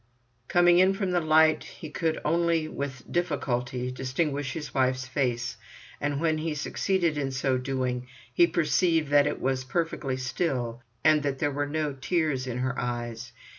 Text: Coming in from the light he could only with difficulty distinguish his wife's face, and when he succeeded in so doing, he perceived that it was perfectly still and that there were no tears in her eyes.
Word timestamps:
Coming 0.47 0.79
in 0.79 0.95
from 0.95 1.11
the 1.11 1.19
light 1.19 1.63
he 1.63 1.91
could 1.91 2.19
only 2.25 2.67
with 2.67 3.03
difficulty 3.11 3.91
distinguish 3.91 4.53
his 4.53 4.73
wife's 4.73 5.05
face, 5.05 5.57
and 6.01 6.19
when 6.19 6.39
he 6.39 6.55
succeeded 6.55 7.19
in 7.19 7.29
so 7.29 7.59
doing, 7.59 8.07
he 8.33 8.47
perceived 8.47 9.09
that 9.09 9.27
it 9.27 9.39
was 9.39 9.63
perfectly 9.63 10.17
still 10.17 10.81
and 11.03 11.21
that 11.21 11.37
there 11.37 11.51
were 11.51 11.67
no 11.67 11.93
tears 11.93 12.47
in 12.47 12.57
her 12.57 12.79
eyes. 12.79 13.31